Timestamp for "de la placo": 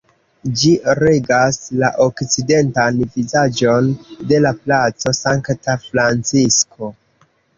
4.31-5.13